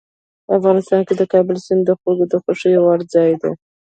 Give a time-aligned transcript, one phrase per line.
[0.57, 3.51] افغانستان کې د کابل سیند د خلکو د خوښې وړ ځای دی.